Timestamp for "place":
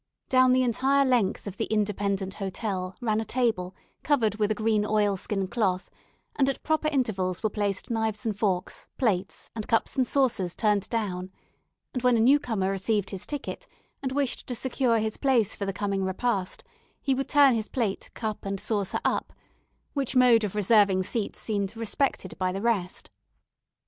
15.17-15.55